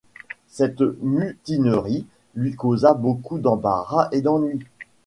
[0.47, 4.57] Cette mutinerie lui causa beaucoup d’embarras et d’ennui.